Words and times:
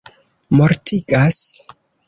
mortigas 0.57 1.41